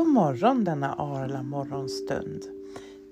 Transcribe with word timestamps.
God 0.00 0.08
morgon 0.08 0.64
denna 0.64 0.94
arla 0.94 1.42
morgonstund. 1.42 2.42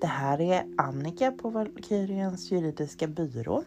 Det 0.01 0.07
här 0.07 0.41
är 0.41 0.65
Annika 0.77 1.31
på 1.31 1.49
Valkyriens 1.49 2.51
juridiska 2.51 3.07
byrå 3.07 3.63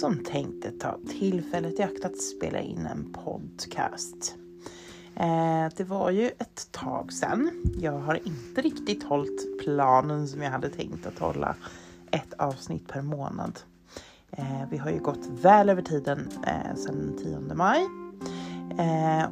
som 0.00 0.24
tänkte 0.24 0.70
ta 0.70 0.98
tillfället 1.08 1.80
i 1.80 1.82
akt 1.82 2.04
att 2.04 2.16
spela 2.18 2.60
in 2.60 2.86
en 2.86 3.12
podcast. 3.12 4.36
Eh, 5.14 5.68
det 5.76 5.84
var 5.84 6.10
ju 6.10 6.26
ett 6.26 6.68
tag 6.72 7.12
sedan. 7.12 7.50
Jag 7.78 7.98
har 7.98 8.14
inte 8.14 8.60
riktigt 8.60 9.02
hållit 9.02 9.58
planen 9.64 10.28
som 10.28 10.42
jag 10.42 10.50
hade 10.50 10.68
tänkt 10.68 11.06
att 11.06 11.18
hålla 11.18 11.56
ett 12.10 12.34
avsnitt 12.38 12.88
per 12.88 13.02
månad. 13.02 13.60
Eh, 14.30 14.68
vi 14.70 14.76
har 14.76 14.90
ju 14.90 14.98
gått 14.98 15.26
väl 15.42 15.70
över 15.70 15.82
tiden 15.82 16.28
eh, 16.46 16.76
sedan 16.76 17.16
10 17.18 17.38
maj 17.54 17.86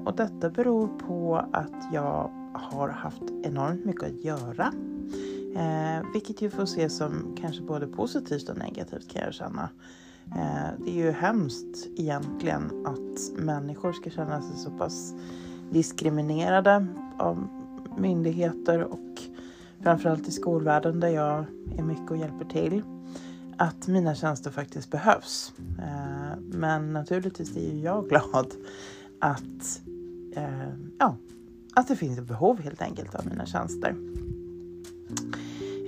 och 0.04 0.16
detta 0.16 0.50
beror 0.50 0.88
på 0.98 1.46
att 1.52 1.92
jag 1.92 2.41
har 2.54 2.88
haft 2.88 3.22
enormt 3.42 3.84
mycket 3.84 4.02
att 4.02 4.24
göra. 4.24 4.72
Eh, 5.54 6.12
vilket 6.12 6.42
ju 6.42 6.50
får 6.50 6.62
ses 6.62 6.96
som 6.96 7.36
kanske 7.40 7.62
både 7.62 7.86
positivt 7.86 8.48
och 8.48 8.58
negativt 8.58 9.12
kan 9.12 9.22
jag 9.22 9.34
känna. 9.34 9.68
Eh, 10.26 10.84
det 10.84 10.90
är 10.90 10.94
ju 10.94 11.10
hemskt 11.10 11.88
egentligen 11.96 12.86
att 12.86 13.38
människor 13.38 13.92
ska 13.92 14.10
känna 14.10 14.42
sig 14.42 14.56
så 14.56 14.70
pass 14.70 15.14
diskriminerade 15.70 16.86
av 17.18 17.48
myndigheter 17.98 18.80
och 18.84 19.22
framförallt 19.82 20.28
i 20.28 20.32
skolvärlden 20.32 21.00
där 21.00 21.08
jag 21.08 21.44
är 21.78 21.82
mycket 21.82 22.10
och 22.10 22.16
hjälper 22.16 22.44
till. 22.44 22.82
Att 23.56 23.86
mina 23.86 24.14
tjänster 24.14 24.50
faktiskt 24.50 24.90
behövs. 24.90 25.52
Eh, 25.78 26.38
men 26.40 26.92
naturligtvis 26.92 27.56
är 27.56 27.72
ju 27.72 27.80
jag 27.80 28.08
glad 28.08 28.54
att 29.18 29.80
eh, 30.36 30.68
ja, 30.98 31.16
att 31.74 31.88
det 31.88 31.96
finns 31.96 32.18
ett 32.18 32.26
behov 32.26 32.60
helt 32.60 32.82
enkelt 32.82 33.14
av 33.14 33.26
mina 33.26 33.46
tjänster. 33.46 33.96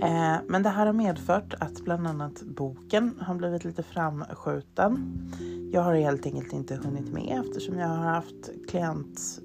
Eh, 0.01 0.37
men 0.47 0.63
det 0.63 0.69
här 0.69 0.87
har 0.87 0.93
medfört 0.93 1.55
att 1.61 1.85
bland 1.85 2.07
annat 2.07 2.43
boken 2.43 3.15
har 3.21 3.35
blivit 3.35 3.65
lite 3.65 3.83
framskjuten. 3.83 5.19
Jag 5.73 5.83
har 5.83 5.95
helt 5.95 6.27
enkelt 6.27 6.53
inte 6.53 6.77
hunnit 6.77 7.13
med 7.13 7.43
eftersom 7.47 7.79
jag 7.79 7.89
har 7.89 7.97
haft 7.97 8.51
klientcase 8.69 9.41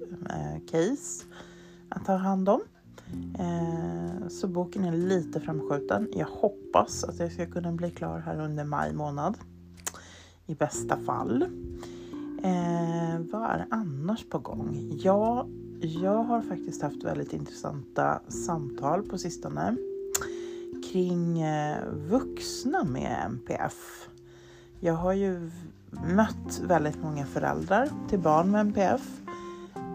eh, 1.24 1.88
att 1.88 2.04
ta 2.04 2.16
hand 2.16 2.48
om. 2.48 2.60
Eh, 3.38 4.28
så 4.28 4.48
boken 4.48 4.84
är 4.84 4.92
lite 4.92 5.40
framskjuten. 5.40 6.08
Jag 6.12 6.26
hoppas 6.26 7.04
att 7.04 7.18
jag 7.18 7.32
ska 7.32 7.46
kunna 7.46 7.72
bli 7.72 7.90
klar 7.90 8.18
här 8.18 8.40
under 8.40 8.64
maj 8.64 8.92
månad. 8.92 9.38
I 10.46 10.54
bästa 10.54 10.96
fall. 10.96 11.42
Eh, 12.42 13.18
vad 13.32 13.42
är 13.42 13.66
annars 13.70 14.28
på 14.28 14.38
gång? 14.38 14.98
Ja, 15.02 15.46
jag 15.80 16.24
har 16.24 16.42
faktiskt 16.42 16.82
haft 16.82 17.04
väldigt 17.04 17.32
intressanta 17.32 18.20
samtal 18.28 19.02
på 19.02 19.18
sistone 19.18 19.76
kring 20.92 21.40
eh, 21.40 21.84
vuxna 21.92 22.84
med 22.84 23.22
MPF. 23.24 24.08
Jag 24.80 24.94
har 24.94 25.12
ju 25.12 25.50
mött 25.90 26.60
väldigt 26.62 27.02
många 27.02 27.26
föräldrar 27.26 27.88
till 28.08 28.18
barn 28.18 28.50
med 28.50 28.60
MPF 28.60 29.20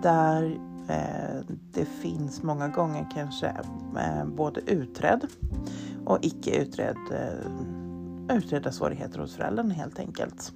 där 0.01 0.59
eh, 0.89 1.55
det 1.71 1.85
finns 1.85 2.43
många 2.43 2.67
gånger 2.67 3.07
kanske 3.13 3.47
eh, 3.97 4.25
både 4.25 4.61
utredd 4.61 5.27
och 6.05 6.19
icke 6.21 6.61
utredd, 6.61 6.97
utredda 8.29 8.71
svårigheter 8.71 9.19
hos 9.19 9.35
föräldern 9.35 9.71
helt 9.71 9.99
enkelt. 9.99 10.53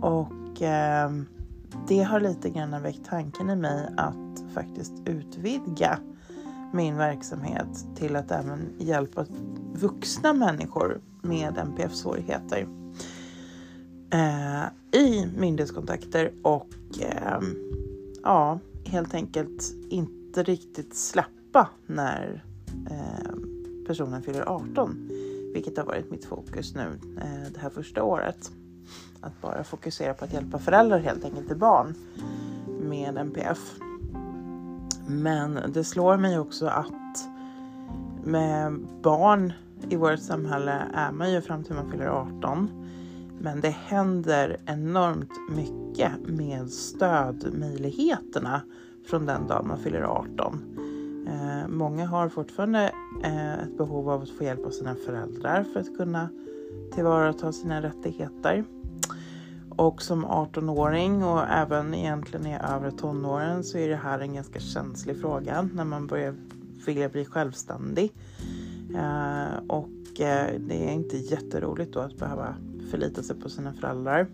Och 0.00 0.62
ehm, 0.62 1.26
det 1.88 2.02
har 2.02 2.20
lite 2.20 2.50
grann 2.50 2.82
väckt 2.82 3.04
tanken 3.04 3.50
i 3.50 3.56
mig 3.56 3.88
att 3.96 4.54
faktiskt 4.54 4.92
utvidga 5.06 5.98
min 6.72 6.96
verksamhet 6.96 7.86
till 7.96 8.16
att 8.16 8.30
även 8.30 8.72
hjälpa 8.78 9.26
vuxna 9.74 10.32
människor 10.32 11.00
med 11.22 11.58
NPF-svårigheter 11.58 12.68
eh, 14.12 15.00
i 15.00 15.26
myndighetskontakter 15.36 16.32
och 16.42 16.68
eh, 17.00 17.40
ja, 18.22 18.58
helt 18.84 19.14
enkelt 19.14 19.74
inte 19.88 20.42
riktigt 20.42 20.96
släppa 20.96 21.68
när 21.86 22.44
eh, 22.90 23.32
personen 23.86 24.22
fyller 24.22 24.48
18, 24.48 25.10
vilket 25.54 25.76
har 25.76 25.84
varit 25.84 26.10
mitt 26.10 26.24
fokus 26.24 26.74
nu 26.74 27.00
eh, 27.16 27.52
det 27.54 27.60
här 27.60 27.70
första 27.70 28.02
året. 28.02 28.52
Att 29.20 29.40
bara 29.40 29.64
fokusera 29.64 30.14
på 30.14 30.24
att 30.24 30.32
hjälpa 30.32 30.58
föräldrar 30.58 30.98
helt 30.98 31.24
enkelt 31.24 31.48
till 31.48 31.56
barn 31.56 31.94
med 32.80 33.18
NPF. 33.18 33.58
Men 35.06 35.58
det 35.68 35.84
slår 35.84 36.16
mig 36.16 36.38
också 36.38 36.66
att 36.66 37.28
med 38.24 38.78
barn 39.02 39.52
i 39.88 39.96
vårt 39.96 40.20
samhälle 40.20 40.82
är 40.94 41.12
man 41.12 41.32
ju 41.32 41.40
fram 41.40 41.64
till 41.64 41.74
man 41.74 41.90
fyller 41.90 42.06
18. 42.06 42.68
Men 43.40 43.60
det 43.60 43.70
händer 43.70 44.56
enormt 44.66 45.32
mycket 45.50 46.12
med 46.26 46.70
stödmöjligheterna 46.70 48.60
från 49.06 49.26
den 49.26 49.46
dagen 49.46 49.68
man 49.68 49.78
fyller 49.78 50.02
18. 50.02 50.60
Eh, 51.28 51.68
många 51.68 52.06
har 52.06 52.28
fortfarande 52.28 52.92
eh, 53.24 53.62
ett 53.62 53.78
behov 53.78 54.10
av 54.10 54.22
att 54.22 54.30
få 54.30 54.44
hjälp 54.44 54.66
av 54.66 54.70
sina 54.70 54.94
föräldrar 54.94 55.64
för 55.72 55.80
att 55.80 55.96
kunna 55.96 56.28
tillvarata 56.94 57.52
sina 57.52 57.82
rättigheter. 57.82 58.64
Och 59.68 60.02
som 60.02 60.26
18-åring 60.26 61.24
och 61.24 61.48
även 61.48 61.94
egentligen 61.94 62.46
i 62.46 62.58
övre 62.74 62.90
tonåren 62.90 63.64
så 63.64 63.78
är 63.78 63.88
det 63.88 63.96
här 63.96 64.18
en 64.18 64.34
ganska 64.34 64.60
känslig 64.60 65.20
fråga 65.20 65.68
när 65.74 65.84
man 65.84 66.06
börjar 66.06 66.34
vilja 66.86 67.08
bli 67.08 67.24
självständig. 67.24 68.12
Eh, 68.94 69.58
och 69.68 70.20
eh, 70.20 70.60
det 70.60 70.88
är 70.88 70.92
inte 70.92 71.16
jätteroligt 71.16 71.92
då 71.92 72.00
att 72.00 72.18
behöva 72.18 72.54
förlita 72.90 73.22
sig 73.22 73.36
på 73.36 73.48
sina 73.48 73.72
föräldrar. 73.72 74.26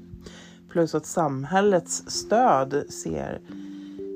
Plus 0.68 0.94
att 0.94 1.06
samhällets 1.06 2.10
stöd 2.10 2.84
ser, 2.88 3.40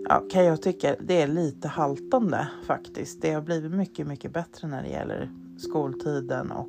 ja, 0.08 0.22
kan 0.30 0.44
jag 0.44 0.62
tycka, 0.62 0.96
det 1.00 1.22
är 1.22 1.26
lite 1.26 1.68
haltande 1.68 2.48
faktiskt. 2.66 3.22
Det 3.22 3.32
har 3.32 3.42
blivit 3.42 3.72
mycket, 3.72 4.06
mycket 4.06 4.32
bättre 4.32 4.68
när 4.68 4.82
det 4.82 4.88
gäller 4.88 5.30
skoltiden 5.58 6.50
och 6.50 6.68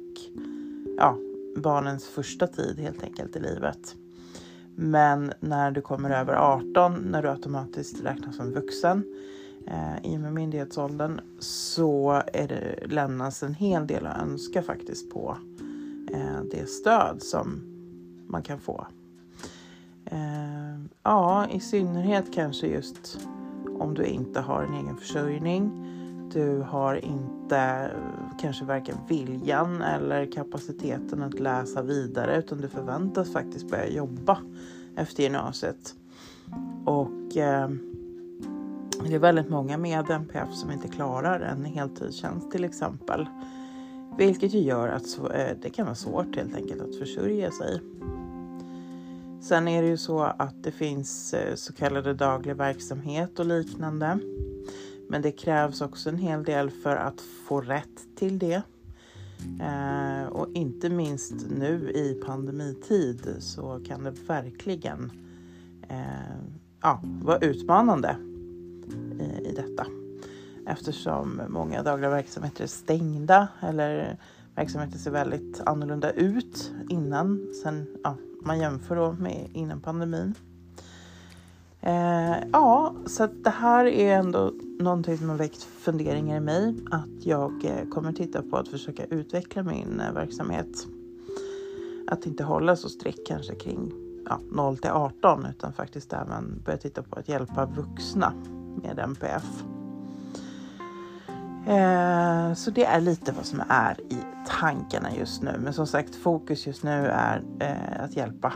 ja, 0.98 1.18
barnens 1.56 2.06
första 2.06 2.48
tid 2.48 2.80
helt 2.80 3.04
enkelt 3.04 3.36
i 3.36 3.40
livet. 3.40 3.96
Men 4.76 5.34
när 5.40 5.72
du 5.72 5.82
kommer 5.82 6.10
över 6.10 6.34
18, 6.34 6.94
när 6.94 7.22
du 7.22 7.30
automatiskt 7.30 8.04
räknas 8.04 8.36
som 8.36 8.52
vuxen 8.52 9.04
eh, 9.68 10.12
i 10.12 10.18
och 10.18 10.22
med 10.22 10.34
myndighetsåldern 10.34 11.22
så 11.40 12.22
är 12.34 12.48
det, 12.48 12.88
lämnas 12.88 13.44
en 13.44 13.54
hel 13.54 13.88
del 13.88 14.08
att 14.08 14.22
önska 14.22 14.64
faktiskt 14.64 15.14
på 15.14 15.38
eh, 16.14 16.42
det 16.52 16.70
stöd 16.70 17.22
som 17.22 17.62
man 18.28 18.44
kan 18.44 18.60
få. 18.60 18.88
Eh, 20.06 20.80
ja, 21.04 21.48
i 21.52 21.60
synnerhet 21.60 22.34
kanske 22.34 22.68
just 22.68 23.20
om 23.80 23.94
du 23.94 24.04
inte 24.04 24.42
har 24.42 24.64
en 24.64 24.74
egen 24.74 24.98
försörjning. 24.98 25.93
Du 26.34 26.60
har 26.60 26.96
inte 26.96 27.92
kanske 28.42 28.66
varken 28.66 28.96
viljan 29.08 29.82
eller 29.82 30.32
kapaciteten 30.32 31.24
att 31.24 31.40
läsa 31.40 31.82
vidare 31.82 32.38
utan 32.38 32.62
du 32.62 32.68
förväntas 32.68 33.34
faktiskt 33.34 33.70
börja 33.70 33.88
jobba 33.88 34.38
efter 34.96 35.24
gymnasiet. 35.24 35.96
Och 36.86 37.38
eh, 37.38 37.70
det 39.08 39.16
är 39.16 39.20
väldigt 39.20 39.50
många 39.50 39.78
med 39.78 40.10
NPF 40.10 40.54
som 40.54 40.72
inte 40.72 40.88
klarar 40.88 41.40
en 41.40 41.66
heltidstjänst 41.66 42.52
till 42.52 42.64
exempel. 42.64 43.28
Vilket 44.18 44.54
ju 44.54 44.60
gör 44.60 44.88
att 44.88 45.18
eh, 45.18 45.58
det 45.62 45.70
kan 45.70 45.86
vara 45.86 45.96
svårt 45.96 46.36
helt 46.36 46.56
enkelt 46.56 46.82
att 46.82 46.96
försörja 46.96 47.52
sig. 47.52 47.82
Sen 49.42 49.68
är 49.68 49.82
det 49.82 49.88
ju 49.88 49.98
så 49.98 50.20
att 50.20 50.64
det 50.64 50.72
finns 50.72 51.34
eh, 51.34 51.56
så 51.56 51.74
kallade 51.74 52.14
daglig 52.14 52.56
verksamhet 52.56 53.40
och 53.40 53.46
liknande. 53.46 54.20
Men 55.14 55.22
det 55.22 55.32
krävs 55.32 55.82
också 55.82 56.10
en 56.10 56.18
hel 56.18 56.44
del 56.44 56.70
för 56.70 56.96
att 56.96 57.22
få 57.22 57.62
rätt 57.62 58.16
till 58.16 58.40
det. 58.40 58.62
Eh, 59.62 60.28
och 60.28 60.48
inte 60.54 60.90
minst 60.90 61.34
nu 61.50 61.92
i 61.92 62.22
pandemitid 62.26 63.36
så 63.40 63.80
kan 63.88 64.04
det 64.04 64.12
verkligen 64.12 65.12
eh, 65.90 66.36
ja, 66.82 67.02
vara 67.04 67.38
utmanande 67.38 68.18
i, 69.20 69.50
i 69.50 69.54
detta. 69.56 69.86
Eftersom 70.68 71.42
många 71.50 71.84
dagliga 71.84 72.10
verksamheter 72.10 72.64
är 72.64 72.68
stängda 72.68 73.48
eller 73.62 74.18
verksamheter 74.56 74.98
ser 74.98 75.12
väldigt 75.12 75.62
annorlunda 75.66 76.12
ut 76.12 76.72
innan. 76.90 77.54
Sen, 77.64 77.88
ja, 78.04 78.18
man 78.44 78.60
jämför 78.60 78.96
då 78.96 79.12
med 79.12 79.50
innan 79.54 79.82
pandemin. 79.82 80.36
Eh, 81.86 82.36
ja, 82.52 82.96
så 83.06 83.24
att 83.24 83.44
det 83.44 83.50
här 83.50 83.86
är 83.86 84.16
ändå 84.16 84.54
någonting 84.80 85.14
typ 85.14 85.20
som 85.20 85.30
har 85.30 85.38
väckt 85.38 85.64
funderingar 85.64 86.38
i 86.38 86.40
mig. 86.40 86.76
Att 86.92 87.26
jag 87.26 87.66
eh, 87.66 87.90
kommer 87.90 88.14
titta 88.14 88.42
på 88.42 88.58
att 88.58 88.68
försöka 88.68 89.06
utveckla 89.06 89.64
min 89.64 90.00
eh, 90.00 90.14
verksamhet. 90.14 90.88
Att 92.08 92.26
inte 92.26 92.44
hålla 92.44 92.76
så 92.76 92.90
strikt 92.90 93.28
kanske 93.28 93.56
kring 93.56 93.92
ja, 94.30 94.40
0 94.52 94.78
till 94.78 94.92
18 94.92 95.46
utan 95.50 95.74
faktiskt 95.74 96.14
även 96.14 96.62
börja 96.66 96.78
titta 96.78 97.04
på 97.04 97.20
att 97.20 97.30
hjälpa 97.30 97.66
vuxna 97.66 98.34
med 98.84 99.00
NPF. 99.00 99.64
Eh, 101.68 102.54
så 102.54 102.72
det 102.72 102.86
är 102.86 103.02
lite 103.02 103.32
vad 103.32 103.46
som 103.46 103.64
är 103.70 104.02
i 104.02 104.18
tankarna 104.60 105.16
just 105.16 105.42
nu. 105.42 105.60
Men 105.60 105.74
som 105.74 105.88
sagt, 105.88 106.16
fokus 106.16 106.68
just 106.68 106.84
nu 106.84 107.08
är 107.08 107.44
eh, 107.60 108.04
att 108.04 108.16
hjälpa 108.16 108.54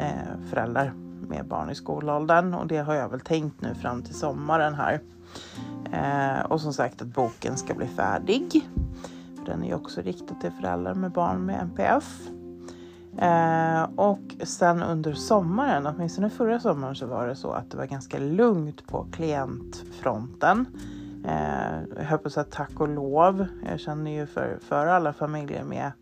eh, 0.00 0.48
föräldrar 0.50 1.05
med 1.28 1.46
barn 1.46 1.70
i 1.70 1.74
skolåldern 1.74 2.54
och 2.54 2.66
det 2.66 2.78
har 2.78 2.94
jag 2.94 3.08
väl 3.08 3.20
tänkt 3.20 3.60
nu 3.60 3.74
fram 3.74 4.02
till 4.02 4.14
sommaren 4.14 4.74
här. 4.74 5.00
Eh, 5.92 6.44
och 6.44 6.60
som 6.60 6.72
sagt 6.72 7.02
att 7.02 7.08
boken 7.08 7.56
ska 7.56 7.74
bli 7.74 7.86
färdig. 7.86 8.68
Den 9.46 9.62
är 9.62 9.66
ju 9.66 9.74
också 9.74 10.00
riktad 10.00 10.34
till 10.34 10.50
föräldrar 10.50 10.94
med 10.94 11.12
barn 11.12 11.46
med 11.46 11.60
NPF. 11.60 12.28
Eh, 13.18 13.82
och 13.96 14.34
sen 14.42 14.82
under 14.82 15.14
sommaren, 15.14 15.86
åtminstone 15.86 16.30
förra 16.30 16.60
sommaren 16.60 16.94
så 16.94 17.06
var 17.06 17.26
det 17.26 17.36
så 17.36 17.52
att 17.52 17.70
det 17.70 17.76
var 17.76 17.86
ganska 17.86 18.18
lugnt 18.18 18.86
på 18.86 19.06
klientfronten. 19.12 20.66
Eh, 21.24 21.78
jag 21.96 22.04
höll 22.04 22.18
på 22.18 22.26
att 22.26 22.32
säga 22.32 22.46
tack 22.50 22.80
och 22.80 22.88
lov. 22.88 23.46
Jag 23.70 23.80
känner 23.80 24.10
ju 24.10 24.26
för, 24.26 24.58
för 24.62 24.86
alla 24.86 25.12
familjer 25.12 25.64
med 25.64 25.92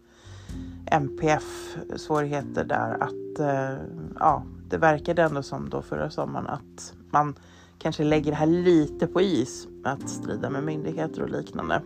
MPF-svårigheter 0.87 2.65
där 2.65 3.03
att 3.03 3.41
eh, 3.41 3.77
ja, 4.19 4.43
det 4.69 4.79
verkade 4.79 5.23
ändå 5.23 5.43
som 5.43 5.71
då 5.71 5.83
förra 5.83 6.11
sommaren 6.11 6.47
att 6.47 6.95
man 7.11 7.35
kanske 7.79 8.05
lägger 8.05 8.31
det 8.31 8.37
här 8.37 8.47
lite 8.47 9.07
på 9.07 9.21
is 9.21 9.69
med 9.83 9.93
att 9.93 10.09
strida 10.09 10.51
med 10.51 10.65
myndigheter 10.65 11.23
och 11.23 11.31
liknande. 11.31 11.83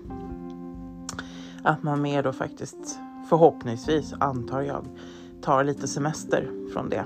Att 1.63 1.83
man 1.83 2.03
mer 2.03 2.23
då 2.23 2.33
faktiskt 2.33 2.99
förhoppningsvis, 3.29 4.15
antar 4.21 4.61
jag, 4.61 4.85
tar 5.43 5.65
lite 5.65 5.89
semester 5.89 6.51
från 6.73 6.89
det. 6.89 7.05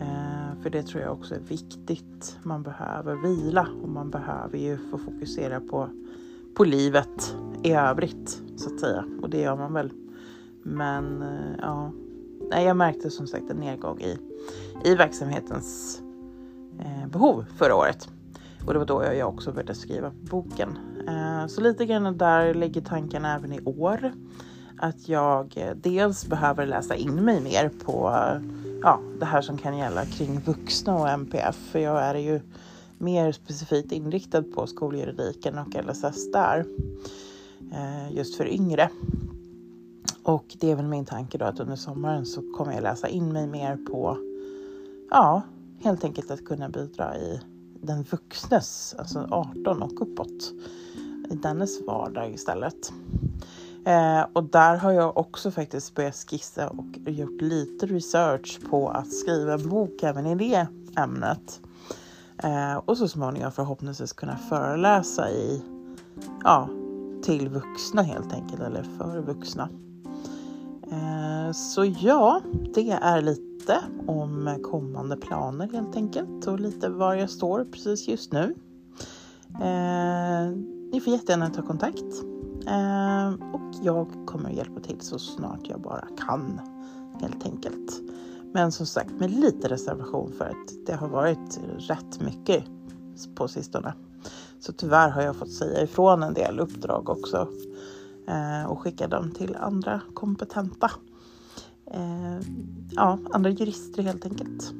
Eh, 0.00 0.62
för 0.62 0.70
det 0.70 0.82
tror 0.82 1.02
jag 1.02 1.12
också 1.12 1.34
är 1.34 1.40
viktigt. 1.40 2.38
Man 2.42 2.62
behöver 2.62 3.14
vila 3.14 3.68
och 3.82 3.88
man 3.88 4.10
behöver 4.10 4.58
ju 4.58 4.78
få 4.90 4.98
fokusera 4.98 5.60
på, 5.60 5.88
på 6.56 6.64
livet 6.64 7.36
i 7.62 7.72
övrigt 7.72 8.42
så 8.56 8.74
att 8.74 8.80
säga. 8.80 9.04
Och 9.22 9.30
det 9.30 9.40
gör 9.40 9.56
man 9.56 9.72
väl. 9.72 9.90
Men 10.62 11.22
eh, 11.22 11.56
ja, 11.58 11.92
Nej, 12.50 12.64
jag 12.64 12.76
märkte 12.76 13.10
som 13.10 13.26
sagt 13.26 13.50
en 13.50 13.56
nedgång 13.56 14.00
i, 14.00 14.18
i 14.84 14.94
verksamhetens 14.94 16.00
eh, 16.78 17.08
behov 17.08 17.44
förra 17.58 17.76
året. 17.76 18.08
Och 18.66 18.72
det 18.72 18.78
var 18.78 18.86
då 18.86 19.04
jag 19.04 19.28
också 19.28 19.52
började 19.52 19.74
skriva 19.74 20.12
boken. 20.30 20.78
Eh, 21.08 21.46
så 21.46 21.60
lite 21.60 21.86
grann 21.86 22.18
där 22.18 22.54
ligger 22.54 22.80
tankarna 22.80 23.34
även 23.34 23.52
i 23.52 23.60
år. 23.64 24.12
Att 24.78 25.08
jag 25.08 25.52
eh, 25.56 25.74
dels 25.74 26.26
behöver 26.26 26.66
läsa 26.66 26.94
in 26.94 27.14
mig 27.14 27.40
mer 27.40 27.70
på 27.84 28.12
ja, 28.82 29.00
det 29.18 29.24
här 29.24 29.42
som 29.42 29.58
kan 29.58 29.78
gälla 29.78 30.04
kring 30.04 30.40
vuxna 30.40 30.94
och 30.94 31.08
MPF. 31.08 31.56
För 31.56 31.78
jag 31.78 32.02
är 32.02 32.14
ju 32.14 32.40
mer 32.98 33.32
specifikt 33.32 33.92
inriktad 33.92 34.42
på 34.42 34.66
skoljuridiken 34.66 35.58
och 35.58 35.84
LSS 35.84 36.32
där. 36.32 36.66
Eh, 37.72 38.16
just 38.16 38.36
för 38.36 38.48
yngre. 38.48 38.90
Och 40.26 40.56
det 40.60 40.70
är 40.70 40.76
väl 40.76 40.86
min 40.86 41.04
tanke 41.04 41.38
då 41.38 41.44
att 41.44 41.60
under 41.60 41.76
sommaren 41.76 42.26
så 42.26 42.42
kommer 42.56 42.72
jag 42.72 42.82
läsa 42.82 43.08
in 43.08 43.32
mig 43.32 43.46
mer 43.46 43.76
på, 43.76 44.18
ja, 45.10 45.42
helt 45.82 46.04
enkelt 46.04 46.30
att 46.30 46.44
kunna 46.44 46.68
bidra 46.68 47.16
i 47.16 47.40
den 47.82 48.02
vuxnes, 48.02 48.94
alltså 48.98 49.28
18 49.30 49.82
och 49.82 50.02
uppåt, 50.02 50.52
i 51.30 51.34
dennes 51.34 51.86
vardag 51.86 52.30
istället. 52.30 52.92
Eh, 53.84 54.26
och 54.32 54.44
där 54.44 54.76
har 54.76 54.92
jag 54.92 55.16
också 55.16 55.50
faktiskt 55.50 55.94
börjat 55.94 56.16
skissa 56.16 56.68
och 56.68 56.86
gjort 57.06 57.40
lite 57.40 57.86
research 57.86 58.60
på 58.70 58.88
att 58.88 59.12
skriva 59.12 59.54
en 59.54 59.68
bok 59.68 60.02
även 60.02 60.26
i 60.26 60.34
det 60.34 60.66
ämnet. 60.96 61.60
Eh, 62.38 62.76
och 62.76 62.98
så 62.98 63.08
småningom 63.08 63.52
förhoppningsvis 63.52 64.12
kunna 64.12 64.36
föreläsa 64.36 65.30
i, 65.30 65.62
ja, 66.44 66.68
till 67.22 67.48
vuxna 67.48 68.02
helt 68.02 68.32
enkelt, 68.32 68.62
eller 68.62 68.82
för 68.82 69.20
vuxna. 69.20 69.68
Eh, 70.90 71.52
så 71.52 71.84
ja, 71.84 72.40
det 72.74 72.90
är 72.90 73.22
lite 73.22 73.80
om 74.06 74.58
kommande 74.62 75.16
planer 75.16 75.68
helt 75.72 75.96
enkelt 75.96 76.46
och 76.46 76.60
lite 76.60 76.88
var 76.88 77.14
jag 77.14 77.30
står 77.30 77.64
precis 77.64 78.08
just 78.08 78.32
nu. 78.32 78.54
Eh, 79.60 80.50
ni 80.92 81.00
får 81.00 81.12
jättegärna 81.12 81.50
ta 81.50 81.62
kontakt 81.62 82.22
eh, 82.66 83.28
och 83.52 83.74
jag 83.82 84.26
kommer 84.26 84.50
hjälpa 84.50 84.80
till 84.80 85.00
så 85.00 85.18
snart 85.18 85.68
jag 85.68 85.80
bara 85.80 86.08
kan 86.26 86.60
helt 87.20 87.44
enkelt. 87.46 88.00
Men 88.52 88.72
som 88.72 88.86
sagt 88.86 89.10
med 89.20 89.30
lite 89.30 89.68
reservation 89.68 90.32
för 90.32 90.44
att 90.44 90.86
det 90.86 90.94
har 90.94 91.08
varit 91.08 91.60
rätt 91.78 92.20
mycket 92.20 92.64
på 93.34 93.48
sistone. 93.48 93.94
Så 94.60 94.72
tyvärr 94.72 95.10
har 95.10 95.22
jag 95.22 95.36
fått 95.36 95.52
säga 95.52 95.82
ifrån 95.82 96.22
en 96.22 96.34
del 96.34 96.60
uppdrag 96.60 97.08
också 97.08 97.36
eh, 97.36 97.48
Eh, 98.28 98.70
och 98.70 98.80
skicka 98.80 99.08
dem 99.08 99.30
till 99.30 99.56
andra 99.56 100.00
kompetenta. 100.14 100.90
Eh, 101.90 102.40
ja, 102.90 103.18
andra 103.30 103.50
jurister 103.50 104.02
helt 104.02 104.24
enkelt. 104.24 104.72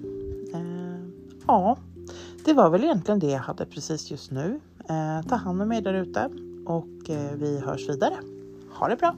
Eh, 0.54 1.00
ja, 1.46 1.78
det 2.44 2.52
var 2.52 2.70
väl 2.70 2.84
egentligen 2.84 3.18
det 3.18 3.30
jag 3.30 3.40
hade 3.40 3.66
precis 3.66 4.10
just 4.10 4.30
nu. 4.30 4.60
Eh, 4.88 5.28
ta 5.28 5.36
hand 5.36 5.62
om 5.62 5.72
er 5.72 5.80
där 5.80 5.94
ute 5.94 6.30
och 6.66 7.10
eh, 7.10 7.32
vi 7.36 7.60
hörs 7.60 7.88
vidare. 7.88 8.16
Ha 8.70 8.88
det 8.88 8.96
bra! 8.96 9.16